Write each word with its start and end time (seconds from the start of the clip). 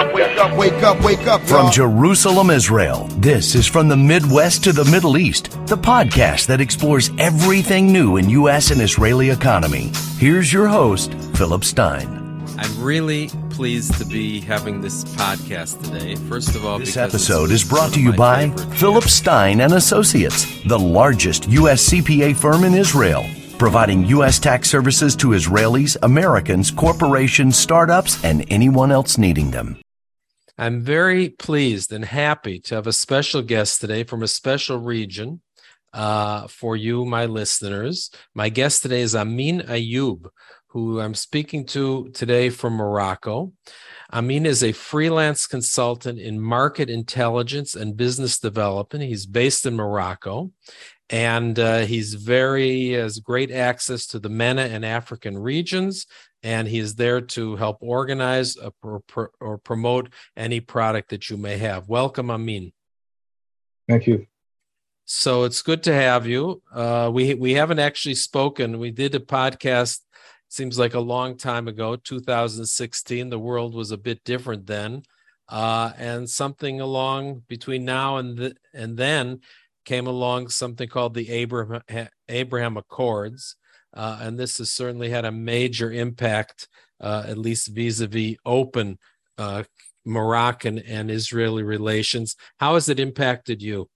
up, 0.00 0.14
wake 0.14 0.38
up, 0.38 0.56
wake 0.56 0.82
up, 0.82 1.04
wake 1.04 1.26
up. 1.26 1.40
From 1.42 1.64
y'all. 1.64 1.70
Jerusalem, 1.70 2.50
Israel, 2.50 3.06
this 3.18 3.54
is 3.54 3.66
From 3.66 3.88
the 3.88 3.96
Midwest 3.96 4.64
to 4.64 4.72
the 4.72 4.84
Middle 4.86 5.18
East, 5.18 5.50
the 5.66 5.76
podcast 5.76 6.46
that 6.46 6.60
explores 6.60 7.10
everything 7.18 7.92
new 7.92 8.16
in 8.16 8.30
U.S. 8.30 8.70
and 8.70 8.80
Israeli 8.80 9.30
economy. 9.30 9.90
Here's 10.16 10.52
your 10.52 10.68
host, 10.68 11.12
Philip 11.34 11.64
Stein. 11.64 12.16
I'm 12.58 12.82
really 12.82 13.28
pleased 13.50 13.94
to 13.98 14.04
be 14.06 14.40
having 14.40 14.80
this 14.80 15.04
podcast 15.04 15.82
today. 15.84 16.14
First 16.28 16.54
of 16.54 16.64
all, 16.64 16.78
This 16.78 16.96
episode 16.96 17.50
is 17.50 17.64
brought 17.64 17.92
to 17.94 18.00
you 18.00 18.12
by 18.12 18.50
Philip. 18.76 19.04
Stein 19.04 19.60
and 19.60 19.74
Associates, 19.74 20.46
the 20.64 20.78
largest 20.78 21.48
U.S. 21.48 21.88
CPA 21.90 22.36
firm 22.36 22.64
in 22.64 22.74
Israel, 22.74 23.26
providing 23.58 24.06
U.S. 24.06 24.38
tax 24.38 24.70
services 24.70 25.14
to 25.16 25.28
Israelis, 25.28 25.96
Americans, 26.02 26.70
corporations, 26.70 27.58
startups, 27.58 28.22
and 28.24 28.46
anyone 28.50 28.90
else 28.90 29.18
needing 29.18 29.50
them. 29.50 29.78
I'm 30.60 30.82
very 30.82 31.30
pleased 31.30 31.90
and 31.90 32.04
happy 32.04 32.60
to 32.60 32.74
have 32.74 32.86
a 32.86 32.92
special 32.92 33.40
guest 33.40 33.80
today 33.80 34.04
from 34.04 34.22
a 34.22 34.28
special 34.28 34.76
region 34.76 35.40
uh, 35.94 36.48
for 36.48 36.76
you, 36.76 37.06
my 37.06 37.24
listeners. 37.24 38.10
My 38.34 38.50
guest 38.50 38.82
today 38.82 39.00
is 39.00 39.14
Amine 39.14 39.62
Ayoub, 39.62 40.26
who 40.66 41.00
I'm 41.00 41.14
speaking 41.14 41.64
to 41.68 42.10
today 42.10 42.50
from 42.50 42.74
Morocco. 42.74 43.54
Amine 44.12 44.44
is 44.44 44.62
a 44.62 44.72
freelance 44.72 45.46
consultant 45.46 46.18
in 46.18 46.38
market 46.38 46.90
intelligence 46.90 47.74
and 47.74 47.96
business 47.96 48.38
development. 48.38 49.04
He's 49.04 49.24
based 49.24 49.64
in 49.64 49.76
Morocco. 49.76 50.50
And 51.08 51.58
uh, 51.58 51.80
he's 51.86 52.14
very 52.14 52.90
has 52.90 53.18
great 53.18 53.50
access 53.50 54.06
to 54.08 54.20
the 54.20 54.28
MENA 54.28 54.62
and 54.62 54.84
African 54.84 55.38
regions, 55.38 56.06
and 56.42 56.68
he 56.68 56.78
is 56.78 56.94
there 56.94 57.20
to 57.20 57.56
help 57.56 57.78
organize 57.80 58.56
a, 58.56 58.72
or, 58.82 59.02
or 59.40 59.58
promote 59.58 60.10
any 60.36 60.60
product 60.60 61.10
that 61.10 61.28
you 61.30 61.36
may 61.36 61.58
have. 61.58 61.88
Welcome, 61.88 62.30
Amine. 62.30 62.72
Thank 63.88 64.06
you. 64.06 64.26
So 65.04 65.42
it's 65.42 65.62
good 65.62 65.82
to 65.84 65.92
have 65.92 66.26
you. 66.26 66.62
Uh, 66.72 67.10
we 67.12 67.34
we 67.34 67.54
haven't 67.54 67.80
actually 67.80 68.14
spoken. 68.14 68.78
We 68.78 68.92
did 68.92 69.14
a 69.16 69.18
podcast. 69.18 69.98
Seems 70.48 70.78
like 70.78 70.94
a 70.94 71.00
long 71.00 71.36
time 71.36 71.66
ago, 71.66 71.96
2016. 71.96 73.28
The 73.28 73.38
world 73.38 73.74
was 73.74 73.90
a 73.90 73.96
bit 73.98 74.22
different 74.24 74.66
then, 74.66 75.02
uh, 75.48 75.92
and 75.98 76.30
something 76.30 76.80
along 76.80 77.42
between 77.48 77.84
now 77.84 78.18
and 78.18 78.38
the, 78.38 78.54
and 78.72 78.96
then 78.96 79.40
came 79.84 80.06
along 80.06 80.48
something 80.48 80.88
called 80.88 81.14
the 81.14 81.28
Abraham 81.30 81.82
Abraham 82.28 82.76
Accords, 82.76 83.56
uh, 83.94 84.18
and 84.22 84.38
this 84.38 84.58
has 84.58 84.70
certainly 84.70 85.10
had 85.10 85.24
a 85.24 85.32
major 85.32 85.92
impact, 85.92 86.68
uh, 87.00 87.24
at 87.26 87.38
least 87.38 87.68
vis-a-vis 87.68 88.36
open 88.44 88.98
uh, 89.38 89.64
Moroccan 90.04 90.78
and 90.78 91.10
Israeli 91.10 91.62
relations. 91.62 92.36
How 92.58 92.74
has 92.74 92.88
it 92.88 93.00
impacted 93.00 93.62
you? 93.62 93.88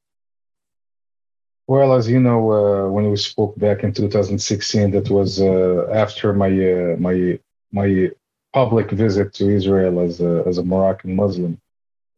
Well, 1.67 1.95
as 1.95 2.09
you 2.09 2.20
know, 2.20 2.53
uh, 2.53 2.91
when 2.91 3.11
we 3.11 3.17
spoke 3.17 3.56
back 3.56 3.84
in 3.84 3.92
2016, 3.95 4.91
that 4.91 5.09
was 5.09 5.41
uh, 5.41 5.89
after 5.91 6.34
my 6.34 6.48
uh, 6.48 6.97
my 6.98 7.39
my 7.72 8.11
public 8.53 8.91
visit 8.91 9.33
to 9.34 9.48
Israel 9.48 10.00
as 10.00 10.20
a, 10.20 10.45
as 10.47 10.59
a 10.59 10.62
Moroccan 10.62 11.17
Muslim, 11.17 11.59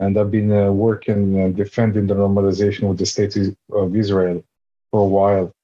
and 0.01 0.19
I've 0.19 0.33
been 0.33 0.77
working 0.77 1.41
and 1.41 1.55
defending 1.55 2.09
the 2.09 2.15
normalization 2.15 2.89
with 2.89 2.99
the 2.99 3.07
state 3.07 3.37
of 3.73 3.97
Israel 3.97 4.43
for 4.91 5.03
a 5.03 5.07
while 5.07 5.56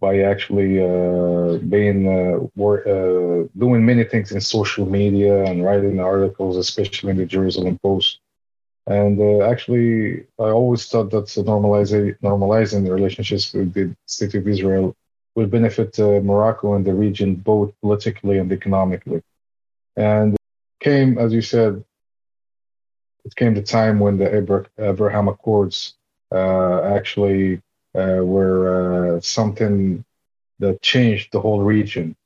by 0.00 0.20
actually 0.20 0.72
uh, 0.82 1.58
being 1.74 2.00
uh, 2.08 2.38
wor- 2.56 2.86
uh, 2.88 3.46
doing 3.58 3.84
many 3.84 4.04
things 4.04 4.32
in 4.32 4.40
social 4.40 4.86
media 4.86 5.44
and 5.44 5.64
writing 5.64 6.00
articles, 6.00 6.56
especially 6.56 7.10
in 7.10 7.16
the 7.18 7.26
Jerusalem 7.26 7.78
Post. 7.82 8.20
And 8.86 9.20
uh, 9.20 9.44
actually, 9.44 10.24
I 10.38 10.48
always 10.60 10.86
thought 10.88 11.10
that 11.10 11.26
normalizing 11.52 12.18
normalizing 12.20 12.84
the 12.84 12.92
relationships 12.92 13.52
with 13.52 13.72
the 13.74 13.94
state 14.06 14.34
of 14.34 14.46
Israel 14.48 14.94
would 15.34 15.50
benefit 15.50 15.98
uh, 16.00 16.20
Morocco 16.30 16.74
and 16.74 16.84
the 16.84 16.94
region 16.94 17.34
both 17.36 17.72
politically 17.80 18.38
and 18.38 18.50
economically. 18.52 19.22
And 19.96 20.36
came, 20.80 21.18
as 21.18 21.32
you 21.32 21.42
said, 21.42 21.84
it 23.24 23.34
came 23.36 23.54
the 23.54 23.62
time 23.62 24.00
when 24.00 24.16
the 24.18 24.28
Abraham 24.78 25.28
Accords 25.28 25.94
uh, 26.32 26.82
actually 26.96 27.60
uh, 27.94 28.20
were 28.22 29.16
uh, 29.16 29.20
something 29.20 30.04
that 30.58 30.82
changed 30.82 31.32
the 31.32 31.40
whole 31.40 31.62
region. 31.62 32.16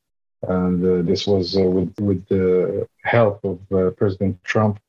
And 0.43 0.84
uh, 0.84 1.03
this 1.09 1.27
was 1.27 1.56
uh, 1.56 1.62
with 1.62 1.95
with 2.00 2.27
the 2.27 2.89
help 3.03 3.45
of 3.45 3.97
President 3.97 4.43
Trump, 4.43 4.81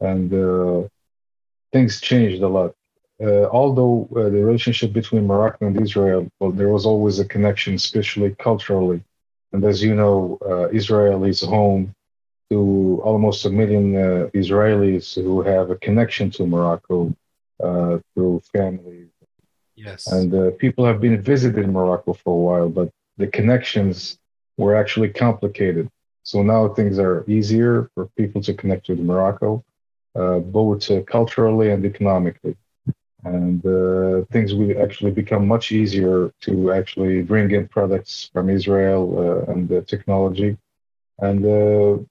and 0.00 0.30
things 1.72 2.00
changed 2.00 2.42
a 2.42 2.48
lot. 2.48 2.74
Uh, 3.20 3.46
although 3.50 4.08
uh, 4.16 4.24
the 4.24 4.42
relationship 4.44 4.92
between 4.92 5.26
Morocco 5.26 5.66
and 5.66 5.80
Israel, 5.80 6.28
well, 6.40 6.50
there 6.50 6.68
was 6.68 6.84
always 6.84 7.18
a 7.20 7.24
connection, 7.24 7.74
especially 7.74 8.34
culturally. 8.38 9.02
And 9.52 9.64
as 9.64 9.82
you 9.82 9.94
know, 9.94 10.38
uh, 10.44 10.68
Israel 10.70 11.24
is 11.24 11.40
home 11.40 11.94
to 12.50 13.00
almost 13.04 13.46
a 13.46 13.50
million 13.50 13.94
Israelis 14.42 15.14
who 15.14 15.42
have 15.42 15.70
a 15.70 15.76
connection 15.76 16.30
to 16.32 16.46
Morocco 16.46 17.14
through 17.60 18.42
family. 18.52 19.06
Yes. 19.76 20.10
And 20.10 20.34
uh, 20.34 20.50
people 20.58 20.84
have 20.84 21.00
been 21.00 21.20
visiting 21.20 21.72
Morocco 21.72 22.12
for 22.12 22.32
a 22.34 22.36
while, 22.36 22.68
but 22.68 22.90
the 23.16 23.26
connections 23.26 24.18
were 24.56 24.74
actually 24.74 25.08
complicated. 25.08 25.90
So 26.22 26.42
now 26.42 26.68
things 26.68 26.98
are 26.98 27.24
easier 27.28 27.90
for 27.94 28.06
people 28.16 28.40
to 28.42 28.54
connect 28.54 28.88
with 28.88 28.98
Morocco, 28.98 29.64
uh, 30.14 30.38
both 30.38 30.90
uh, 30.90 31.02
culturally 31.02 31.70
and 31.70 31.84
economically. 31.84 32.56
And 33.24 33.64
uh, 33.64 34.26
things 34.30 34.54
will 34.54 34.82
actually 34.82 35.10
become 35.10 35.48
much 35.48 35.72
easier 35.72 36.30
to 36.42 36.72
actually 36.72 37.22
bring 37.22 37.50
in 37.50 37.68
products 37.68 38.30
from 38.32 38.50
Israel 38.50 39.02
uh, 39.18 39.52
and 39.52 39.68
the 39.68 39.82
technology. 39.82 40.56
And 41.18 41.44
uh, 41.44 42.02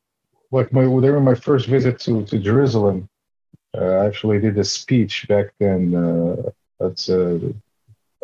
like 0.52 0.73
my 0.73 0.84
during 0.84 1.23
my 1.23 1.35
first 1.35 1.68
visit 1.68 2.00
to, 2.00 2.25
to 2.25 2.40
Jerusalem, 2.40 3.09
I 3.75 4.06
actually 4.07 4.40
did 4.40 4.57
a 4.57 4.63
speech 4.63 5.28
back 5.28 5.47
then. 5.59 5.94
At, 6.79 7.09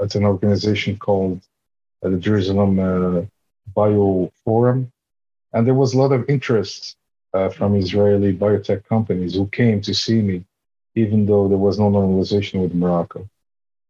at 0.01 0.15
an 0.15 0.23
organization 0.23 0.97
called 0.97 1.41
uh, 2.03 2.09
the 2.09 2.17
Jerusalem 2.17 2.79
uh, 2.79 3.21
Bio 3.75 4.31
Forum, 4.43 4.91
and 5.53 5.67
there 5.67 5.73
was 5.73 5.93
a 5.93 5.97
lot 5.97 6.11
of 6.11 6.29
interest 6.29 6.95
uh, 7.33 7.49
from 7.49 7.75
Israeli 7.75 8.35
biotech 8.35 8.85
companies 8.85 9.35
who 9.35 9.47
came 9.47 9.81
to 9.81 9.93
see 9.93 10.21
me, 10.21 10.43
even 10.95 11.25
though 11.25 11.47
there 11.47 11.57
was 11.57 11.79
no 11.79 11.89
normalization 11.89 12.61
with 12.61 12.73
Morocco. 12.73 13.29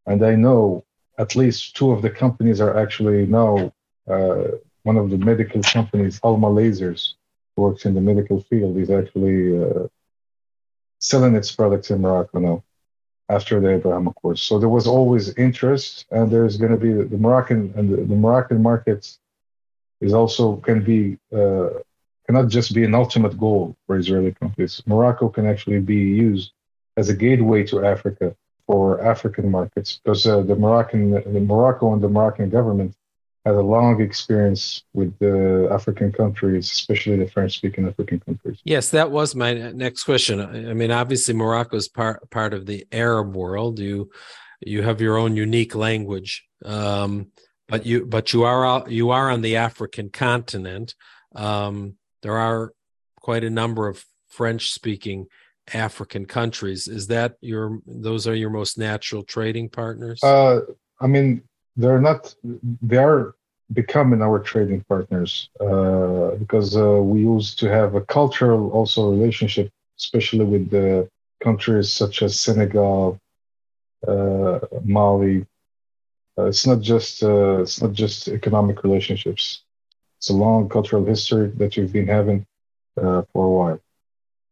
And 0.06 0.24
I 0.24 0.36
know 0.36 0.84
at 1.18 1.36
least 1.36 1.76
two 1.76 1.92
of 1.92 2.02
the 2.02 2.10
companies 2.10 2.60
are 2.62 2.78
actually 2.78 3.26
now 3.26 3.72
uh, 4.10 4.44
one 4.84 4.98
of 4.98 5.10
the 5.10 5.18
medical 5.18 5.62
companies, 5.62 6.20
Alma 6.24 6.48
Lasers, 6.48 7.14
works 7.56 7.86
in 7.86 7.94
the 7.94 8.02
medical 8.02 8.42
field, 8.42 8.78
is 8.78 8.90
actually 8.90 9.62
uh, 9.62 9.88
selling 11.00 11.36
its 11.36 11.52
products 11.52 11.92
in 11.92 12.02
Morocco 12.02 12.40
now 12.40 12.64
after 13.30 13.60
the 13.60 13.70
Abraham 13.76 14.08
Accords. 14.08 14.42
So 14.42 14.60
there 14.60 14.70
was 14.70 14.88
always 14.88 15.34
interest, 15.36 16.06
and 16.12 16.32
there's 16.32 16.58
going 16.58 16.72
to 16.72 16.78
be 16.78 16.94
the 16.94 17.18
Moroccan 17.18 17.74
and 17.76 17.90
the, 17.90 17.98
the 17.98 18.16
Moroccan 18.16 18.62
markets 18.62 19.20
is 20.02 20.14
also 20.14 20.58
can 20.58 20.84
be 20.84 21.18
uh, 21.34 21.70
cannot 22.26 22.48
just 22.50 22.74
be 22.74 22.84
an 22.84 22.96
ultimate 22.96 23.38
goal 23.38 23.76
for 23.86 23.98
Israeli 23.98 24.34
companies. 24.34 24.82
Morocco 24.86 25.30
can 25.30 25.46
actually 25.46 25.80
be 25.80 25.96
used 25.96 26.52
as 26.98 27.10
a 27.10 27.16
gateway 27.16 27.64
to 27.66 27.86
Africa 27.86 28.36
for 28.66 29.02
African 29.02 29.50
markets 29.50 30.00
because 30.04 30.26
uh, 30.26 30.42
the 30.42 30.56
Moroccan 30.56 31.12
the 31.12 31.40
Morocco 31.40 31.94
and 31.94 32.02
the 32.02 32.10
Moroccan 32.10 32.50
government 32.50 32.96
has 33.46 33.56
a 33.56 33.62
long 33.62 34.02
experience 34.02 34.84
with 34.94 35.18
the 35.20 35.68
African 35.72 36.12
countries, 36.12 36.72
especially 36.72 37.18
the 37.18 37.30
French-speaking 37.30 37.88
African 37.88 38.20
countries. 38.20 38.60
Yes, 38.64 38.90
that 38.90 39.12
was 39.12 39.36
my 39.36 39.54
next 39.54 40.04
question. 40.04 40.42
I 40.42 40.74
mean, 40.74 40.92
obviously, 40.92 41.34
Morocco 41.34 41.78
is 41.78 41.88
part 41.88 42.30
part 42.30 42.54
of 42.54 42.66
the 42.66 42.86
Arab 42.92 43.36
world. 43.36 43.80
You 43.80 44.12
you 44.60 44.82
have 44.82 45.00
your 45.00 45.18
own 45.18 45.36
unique 45.36 45.74
language, 45.74 46.46
um, 46.66 47.28
but 47.68 47.86
you 47.86 48.06
but 48.06 48.34
you 48.34 48.44
are 48.44 48.66
out- 48.66 48.92
you 48.92 49.12
are 49.12 49.30
on 49.30 49.42
the 49.42 49.56
African 49.56 50.10
continent. 50.10 50.96
Um, 51.36 51.96
there 52.22 52.38
are 52.38 52.74
quite 53.22 53.44
a 53.44 53.50
number 53.50 53.88
of 53.88 54.04
French 54.28 54.72
speaking 54.72 55.28
African 55.74 56.26
countries. 56.26 56.88
Is 56.88 57.08
that 57.08 57.36
your 57.42 57.80
those 57.86 58.28
are 58.28 58.36
your 58.36 58.50
most 58.50 58.78
natural 58.78 59.24
trading 59.24 59.70
partners? 59.70 60.22
Uh, 60.24 60.62
I 61.00 61.08
mean, 61.08 61.44
they're 61.80 62.02
not. 62.10 62.36
They 62.90 62.98
are 62.98 63.36
becoming 63.74 64.22
our 64.22 64.40
trading 64.40 64.82
partners 64.90 65.50
uh, 65.62 66.32
because 66.42 66.76
uh, 66.78 67.02
we 67.12 67.20
used 67.22 67.60
to 67.60 67.70
have 67.70 67.96
a 67.96 68.02
cultural 68.02 68.72
also 68.72 69.12
relationship, 69.12 69.70
especially 70.00 70.46
with 70.46 70.70
the 70.72 71.08
countries 71.44 71.92
such 71.92 72.22
as 72.24 72.40
Senegal, 72.40 73.20
uh, 74.08 74.60
Mali. 74.84 75.46
Uh, 76.38 76.46
it's 76.46 76.66
not 76.68 76.82
just 76.82 77.24
uh, 77.24 77.62
it's 77.62 77.82
not 77.82 77.94
just 77.94 78.28
economic 78.30 78.84
relationships. 78.84 79.64
It's 80.18 80.30
a 80.30 80.34
long 80.34 80.70
cultural 80.70 81.06
history 81.06 81.48
that 81.60 81.76
we've 81.78 81.94
been 81.94 82.08
having 82.08 82.46
uh, 83.02 83.24
for 83.34 83.46
a 83.46 83.52
while, 83.60 83.80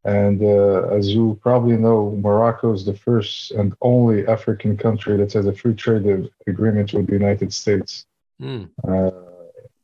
And 0.07 0.41
uh, 0.41 0.87
as 0.87 1.09
you 1.09 1.37
probably 1.41 1.75
know, 1.75 2.17
Morocco 2.21 2.71
is 2.71 2.85
the 2.85 2.93
first 2.93 3.51
and 3.51 3.75
only 3.81 4.25
African 4.25 4.77
country 4.77 5.17
that 5.17 5.33
has 5.33 5.45
a 5.47 5.53
free 5.53 5.73
trade 5.73 6.29
agreement 6.47 6.93
with 6.93 7.07
the 7.07 7.13
United 7.13 7.53
States. 7.53 8.05
Mm. 8.41 8.69
Uh, 8.87 9.11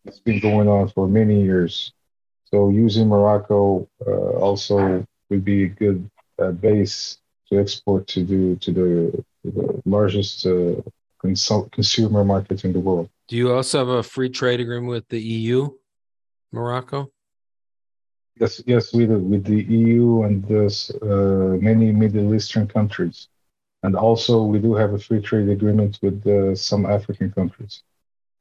it's 0.06 0.20
been 0.20 0.40
going 0.40 0.70
on 0.70 0.88
for 0.88 1.10
many 1.10 1.44
years. 1.44 1.92
So 2.46 2.70
using 2.70 3.10
Morocco 3.10 3.90
uh, 4.08 4.12
also 4.46 5.06
would 5.30 5.44
be 5.44 5.66
a 5.66 5.68
good 5.68 6.10
uh, 6.40 6.52
base 6.52 7.18
to 7.50 7.60
export 7.60 8.08
to 8.08 8.24
the 8.24 8.56
to 8.62 8.72
the, 8.72 9.24
to 9.44 9.52
the 9.52 9.82
largest 9.86 10.46
uh, 10.46 10.76
consult, 11.20 11.70
consumer 11.74 12.24
market 12.24 12.64
in 12.64 12.72
the 12.72 12.80
world. 12.80 13.10
Do 13.28 13.36
you 13.36 13.52
also 13.52 13.80
have 13.80 13.90
a 13.90 14.04
free 14.04 14.30
trade 14.30 14.62
agreement 14.62 14.90
with 14.90 15.10
the 15.10 15.22
EU, 15.22 15.72
Morocco? 16.52 17.13
Yes, 18.40 18.62
yes, 18.66 18.94
we 18.94 19.06
do 19.06 19.20
with 19.20 19.44
the 19.46 19.62
EU 19.64 20.24
and 20.24 20.44
uh, 20.46 21.62
many 21.62 21.92
Middle 21.92 22.34
Eastern 22.34 22.68
countries, 22.68 23.28
and 23.84 23.96
also 23.96 24.44
we 24.44 24.58
do 24.58 24.74
have 24.74 24.94
a 24.94 24.98
free 24.98 25.22
trade 25.22 25.50
agreement 25.50 26.00
with 26.02 26.26
uh, 26.26 26.56
some 26.56 26.86
African 26.86 27.32
countries. 27.32 27.84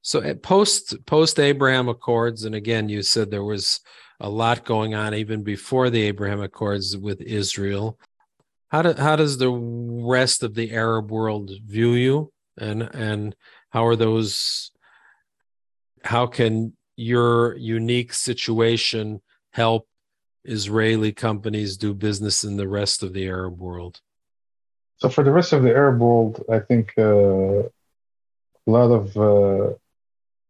So 0.01 0.35
post 0.35 1.05
post 1.05 1.39
Abraham 1.39 1.89
Accords, 1.89 2.45
and 2.45 2.55
again, 2.55 2.89
you 2.89 3.03
said 3.03 3.31
there 3.31 3.45
was 3.45 3.81
a 4.19 4.31
lot 4.31 4.65
going 4.65 4.95
on 4.95 5.15
even 5.15 5.43
before 5.43 5.91
the 5.91 6.03
Abraham 6.03 6.41
Accords 6.41 6.97
with 6.97 7.21
Israel. 7.21 7.99
How 8.69 8.83
do, 8.83 8.95
how 8.95 9.17
does 9.17 9.37
the 9.37 9.51
rest 9.51 10.43
of 10.43 10.55
the 10.55 10.73
Arab 10.73 11.11
world 11.11 11.51
view 11.67 11.93
you, 11.93 12.33
and 12.57 12.83
and 12.95 13.37
how 13.71 13.87
are 13.87 13.97
those? 13.97 14.71
How 16.03 16.27
can 16.27 16.73
your 16.97 17.57
unique 17.57 18.15
situation 18.15 19.21
help 19.53 19.87
Israeli 20.45 21.13
companies 21.13 21.77
do 21.77 21.95
business 21.95 22.43
in 22.45 22.57
the 22.57 22.69
rest 22.69 23.03
of 23.03 23.13
the 23.13 23.27
Arab 23.27 23.61
world? 23.61 24.01
So, 24.99 25.09
for 25.09 25.25
the 25.25 25.33
rest 25.33 25.53
of 25.53 25.63
the 25.63 25.71
Arab 25.71 26.01
world, 26.01 26.45
I 26.51 26.59
think 26.59 26.93
uh, 26.99 27.63
a 28.67 28.71
lot 28.79 28.91
of 28.91 29.17
uh, 29.17 29.75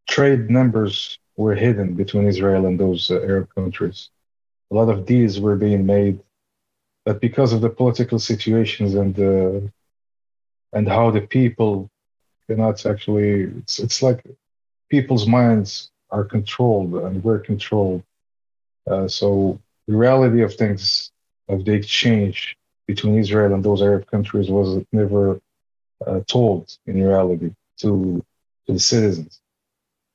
trade 0.09 0.51
numbers 0.51 1.19
were 1.37 1.55
hidden 1.55 1.95
between 1.95 2.27
Israel 2.27 2.67
and 2.67 2.79
those 2.79 3.11
uh, 3.11 3.17
Arab 3.21 3.55
countries. 3.55 4.11
A 4.71 4.75
lot 4.75 4.89
of 4.89 5.07
deals 5.07 5.41
were 5.41 5.57
being 5.57 5.85
made, 5.87 6.21
but 7.05 7.21
because 7.21 7.53
of 7.53 7.61
the 7.61 7.71
political 7.71 8.19
situations 8.19 8.95
and 8.95 9.19
uh, 9.19 9.61
and 10.75 10.89
how 10.89 11.11
the 11.11 11.21
people 11.21 11.91
cannot 12.47 12.85
actually, 12.87 13.43
it's, 13.61 13.79
it's 13.79 14.03
like 14.03 14.25
people's 14.91 15.27
minds 15.27 15.91
are 16.11 16.25
controlled 16.25 16.95
and 16.95 17.23
we're 17.25 17.39
controlled 17.39 18.03
uh, 18.91 19.09
so 19.09 19.59
the 19.87 19.97
reality 19.97 20.43
of 20.43 20.55
things, 20.55 21.11
of 21.49 21.65
the 21.65 21.73
exchange 21.73 22.57
between 22.87 23.19
Israel 23.19 23.55
and 23.55 23.65
those 23.65 23.83
Arab 23.83 24.07
countries, 24.07 24.51
was 24.51 24.85
never 24.93 25.41
uh, 26.07 26.21
told 26.27 26.77
in 26.87 27.03
reality 27.03 27.53
to, 27.79 28.25
to 28.67 28.73
the 28.73 28.79
citizens. 28.79 29.41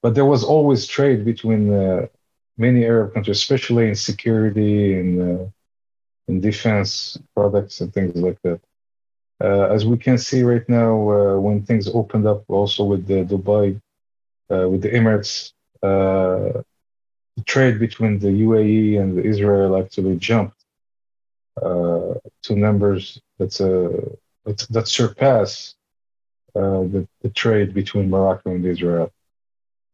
But 0.02 0.16
there 0.16 0.26
was 0.26 0.44
always 0.44 0.86
trade 0.86 1.26
between 1.26 1.74
uh, 1.74 2.08
many 2.58 2.86
Arab 2.86 3.14
countries, 3.14 3.38
especially 3.38 3.88
in 3.90 3.96
security 3.96 5.00
and 5.00 5.22
uh, 5.22 5.46
in 6.28 6.42
defense 6.42 7.18
products 7.36 7.82
and 7.82 7.94
things 7.94 8.16
like 8.16 8.42
that. 8.44 8.60
Uh, 9.42 9.68
as 9.68 9.86
we 9.86 9.98
can 9.98 10.18
see 10.18 10.44
right 10.44 10.68
now, 10.68 10.94
uh, 11.12 11.40
when 11.40 11.62
things 11.64 11.88
opened 11.88 12.26
up 12.28 12.44
also 12.48 12.84
with 12.84 13.08
Dubai, 13.08 13.80
with 14.50 14.82
the 14.82 14.90
Emirates, 14.90 15.54
the 15.82 16.64
trade 17.44 17.80
between 17.80 18.20
the 18.20 18.28
UAE 18.28 19.00
and 19.00 19.20
Israel 19.20 19.78
actually 19.78 20.18
jumped 20.18 20.64
uh, 21.62 22.14
to 22.44 22.56
numbers 22.56 23.20
that's 23.38 23.62
uh, 23.62 24.10
that 24.70 24.88
surpass 24.88 25.76
uh, 26.56 26.82
the, 26.94 27.08
the 27.22 27.30
trade 27.30 27.74
between 27.74 28.10
Morocco 28.10 28.52
and 28.52 28.66
Israel. 28.66 29.12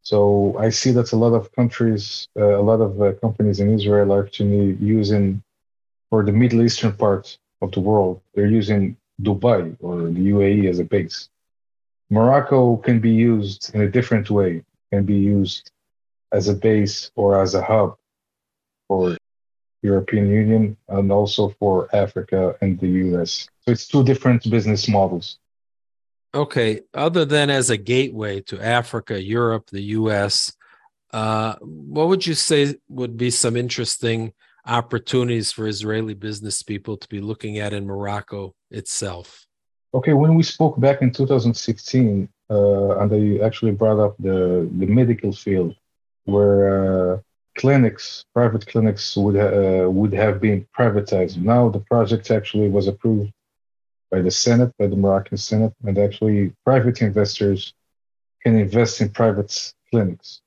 So 0.01 0.56
I 0.60 0.69
see 0.69 0.92
that 0.92 1.13
a 1.13 1.16
lot 1.16 1.34
of 1.34 1.51
countries, 1.54 2.28
uh, 2.38 2.60
a 2.60 2.62
lot 2.62 2.81
of 2.81 3.01
uh, 3.01 3.13
companies 3.13 3.60
in 3.60 3.69
Israel 3.74 4.13
are 4.13 4.25
actually 4.25 4.74
using 4.80 5.42
for 6.10 6.24
the 6.24 6.31
Middle 6.31 6.62
Eastern 6.62 6.94
part 6.94 7.38
of 7.62 7.72
the 7.72 7.80
world. 7.80 8.22
They're 8.34 8.56
using 8.62 8.98
Dubai 9.22 9.75
or 9.80 9.98
the 10.04 10.24
UAE 10.34 10.69
as 10.69 10.80
a 10.80 10.84
base. 10.84 11.30
Morocco 12.10 12.78
can 12.78 13.00
be 13.00 13.12
used 13.12 13.74
in 13.74 13.81
a 13.81 13.89
different 13.89 14.30
way. 14.30 14.63
Can 14.92 15.06
be 15.06 15.16
used 15.16 15.72
as 16.34 16.50
a 16.50 16.54
base 16.54 17.12
or 17.16 17.42
as 17.42 17.54
a 17.54 17.62
hub 17.62 17.96
for 18.88 19.16
European 19.84 20.28
Union 20.30 20.78
and 20.90 21.12
also 21.12 21.50
for 21.60 21.88
Africa 21.96 22.56
and 22.62 22.80
the 22.80 22.88
US. 22.88 23.48
So 23.62 23.72
it's 23.72 23.88
two 23.88 24.04
different 24.04 24.50
business 24.50 24.90
models. 24.90 25.38
Okay, 26.36 26.82
other 26.94 27.26
than 27.26 27.52
as 27.52 27.70
a 27.70 27.78
gateway 27.78 28.42
to 28.42 28.60
Africa, 28.60 29.22
Europe, 29.22 29.70
the 29.70 29.84
US, 30.00 30.54
uh, 31.12 31.56
what 31.62 32.08
would 32.08 32.26
you 32.26 32.34
say 32.34 32.76
would 32.90 33.16
be 33.18 33.30
some 33.30 33.56
interesting 33.56 34.34
opportunities 34.66 35.52
for 35.52 35.68
Israeli 35.68 36.16
business 36.16 36.64
people 36.64 36.98
to 36.98 37.08
be 37.08 37.22
looking 37.22 37.60
at 37.60 37.74
in 37.74 37.86
Morocco 37.86 38.56
itself? 38.72 39.46
Okay, 39.94 40.14
when 40.14 40.34
we 40.34 40.42
spoke 40.42 40.80
back 40.80 41.04
in 41.04 41.12
2016, 41.12 42.28
uh, 42.50 42.98
and 42.98 43.14
I 43.14 43.46
actually 43.46 43.74
brought 43.74 44.00
up 44.00 44.16
the, 44.18 44.68
the 44.80 44.88
medical 44.88 45.32
field, 45.32 45.76
where 46.25 47.14
uh, 47.14 47.20
clinics, 47.56 48.25
private 48.34 48.66
clinics, 48.66 49.16
would 49.16 49.36
ha- 49.36 49.84
uh, 49.84 49.90
would 49.90 50.14
have 50.14 50.40
been 50.42 50.66
privatized. 50.78 51.38
Now 51.38 51.70
the 51.70 51.80
project 51.80 52.31
actually 52.31 52.70
was 52.70 52.88
approved 52.88 53.31
by 54.12 54.22
the 54.22 54.31
Senate, 54.31 54.72
by 54.78 54.88
the 54.88 54.96
Moroccan 54.96 55.38
Senate, 55.38 55.74
and 55.84 55.98
actually 55.98 56.54
private 56.64 57.02
investors 57.02 57.74
can 58.44 58.58
invest 58.58 59.02
in 59.02 59.10
private 59.10 59.74
clinics. 59.90 60.42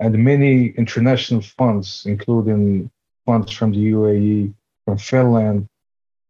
And 0.00 0.24
many 0.24 0.68
international 0.68 1.42
funds, 1.42 2.04
including 2.06 2.90
funds 3.26 3.52
from 3.52 3.72
the 3.72 3.92
UAE, 3.92 4.54
from 4.84 4.98
Finland, 4.98 5.68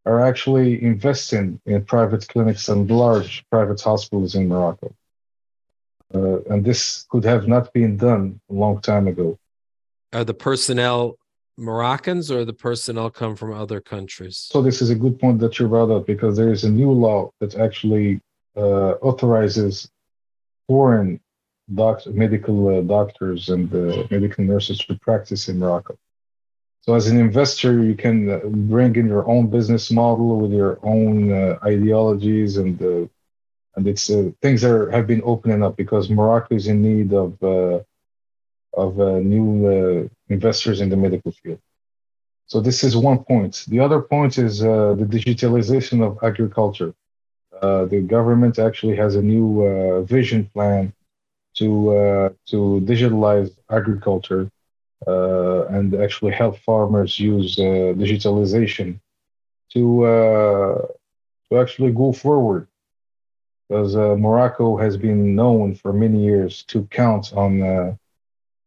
are 0.07 0.21
actually 0.21 0.83
investing 0.83 1.61
in 1.67 1.85
private 1.85 2.27
clinics 2.29 2.69
and 2.69 2.91
large 2.91 3.45
private 3.51 3.81
hospitals 3.81 4.35
in 4.35 4.49
Morocco. 4.49 4.95
Uh, 6.15 6.41
and 6.51 6.65
this 6.65 7.07
could 7.11 7.25
have 7.25 7.47
not 7.47 7.73
been 7.73 7.97
done 7.97 8.41
a 8.51 8.55
long 8.55 8.81
time 8.81 9.07
ago. 9.07 9.39
Are 10.13 10.25
the 10.25 10.35
personnel 10.35 11.19
Moroccans 11.59 12.31
or 12.31 12.45
the 12.45 12.53
personnel 12.53 13.11
come 13.11 13.37
from 13.37 13.53
other 13.53 13.81
countries? 13.81 14.49
So 14.51 14.63
this 14.63 14.81
is 14.81 14.91
a 14.91 14.95
good 14.95 15.19
point 15.19 15.39
that 15.41 15.59
you 15.59 15.69
brought 15.69 15.91
up 15.91 16.07
because 16.07 16.37
there 16.37 16.53
is 16.53 16.65
a 16.65 16.71
new 16.71 16.93
law 16.93 17.31
that 17.41 17.57
actually 17.57 18.21
uh, 18.57 18.93
authorizes 19.03 19.91
foreign 20.67 21.21
doctor, 21.75 22.11
medical 22.11 22.79
uh, 22.79 22.81
doctors 22.83 23.49
and 23.49 23.73
uh, 23.75 24.05
medical 24.11 24.45
nurses 24.45 24.79
to 24.79 24.95
practice 24.99 25.49
in 25.49 25.59
Morocco. 25.59 25.99
So 26.83 26.95
as 26.95 27.09
an 27.09 27.19
investor, 27.19 27.83
you 27.83 27.95
can 27.95 28.31
uh, 28.31 28.41
bring 28.45 28.97
in 28.97 29.09
your 29.09 29.29
own 29.29 29.49
business 29.49 29.91
model 29.91 30.39
with 30.41 30.53
your 30.53 30.79
own 30.83 31.31
uh, 31.33 31.59
ideologies 31.63 32.57
and 32.57 33.11
and 33.79 33.87
it's 33.89 34.11
uh, 34.11 34.31
things 34.43 34.65
are 34.65 34.91
have 34.91 35.07
been 35.07 35.23
opening 35.25 35.63
up 35.63 35.77
because 35.77 36.11
Morocco 36.11 36.55
is 36.57 36.67
in 36.67 36.83
need 36.83 37.13
of 37.15 37.31
uh, 37.43 37.79
of 38.85 39.01
uh, 39.01 39.19
new 39.35 39.49
uh, 39.75 40.09
investors 40.35 40.81
in 40.81 40.89
the 40.91 40.97
medical 40.97 41.33
field. 41.33 41.61
So 42.47 42.61
this 42.61 42.83
is 42.85 42.97
one 42.97 43.21
point. 43.31 43.65
The 43.69 43.81
other 43.81 44.01
point 44.01 44.39
is 44.39 44.65
uh, 44.65 44.95
the 45.01 45.05
digitalization 45.17 45.99
of 46.07 46.19
agriculture. 46.31 46.93
Uh, 47.63 47.85
the 47.87 48.01
government 48.01 48.59
actually 48.59 48.97
has 48.97 49.15
a 49.17 49.23
new 49.23 49.47
vision 50.15 50.41
plan 50.55 50.93
to 51.59 51.71
to 52.51 52.59
digitalize 52.93 53.51
agriculture 53.71 54.51
and 55.77 55.95
actually 56.07 56.33
help 56.33 56.55
farmers 56.71 57.21
use 57.21 57.57
digitalization 58.05 58.99
to 59.73 59.83
to 61.49 61.59
actually 61.63 61.93
go 61.93 62.13
forward 62.13 62.67
because 63.69 63.97
uh, 63.97 64.17
Morocco 64.17 64.77
has 64.77 64.97
been 64.97 65.35
known 65.35 65.75
for 65.75 65.93
many 65.93 66.25
years 66.25 66.63
to 66.65 66.85
count 66.91 67.33
on 67.35 67.63
uh, 67.63 67.95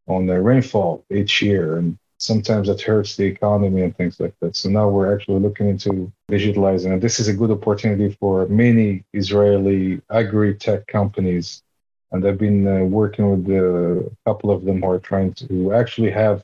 on 0.08 0.25
the 0.27 0.39
rainfall 0.41 1.05
each 1.10 1.41
year, 1.41 1.77
and 1.77 1.98
sometimes 2.17 2.67
that 2.67 2.81
hurts 2.81 3.15
the 3.15 3.25
economy 3.25 3.81
and 3.81 3.96
things 3.96 4.20
like 4.20 4.34
that. 4.41 4.55
So 4.55 4.70
now 4.70 4.89
we're 4.89 5.13
actually 5.13 5.39
looking 5.39 5.70
into 5.70 6.12
digitalizing, 6.29 6.93
and 6.93 7.01
this 7.01 7.20
is 7.20 7.27
a 7.27 7.34
good 7.34 7.51
opportunity 7.51 8.15
for 8.20 8.48
many 8.48 9.03
Israeli 9.13 10.01
agri-tech 10.10 10.88
companies. 10.88 11.63
And 12.12 12.27
I've 12.27 12.38
been 12.38 12.67
uh, 12.67 12.84
working 12.84 13.25
with 13.31 13.50
a 13.50 14.12
couple 14.25 14.51
of 14.51 14.65
them 14.65 14.81
who 14.81 14.89
are 14.89 15.00
trying 15.00 15.34
to 15.36 15.74
actually 15.74 16.12
have 16.12 16.43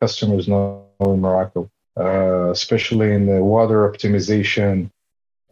customers 0.00 0.46
now 0.46 0.84
in 1.00 1.20
Morocco, 1.20 1.68
uh, 1.98 2.50
especially 2.50 3.12
in 3.12 3.26
the 3.26 3.42
water 3.42 3.90
optimization 3.90 4.90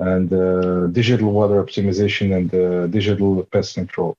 and 0.00 0.32
uh, 0.32 0.86
digital 0.88 1.32
water 1.32 1.62
optimization 1.62 2.36
and 2.36 2.54
uh, 2.54 2.86
digital 2.86 3.42
pest 3.44 3.74
control. 3.74 4.16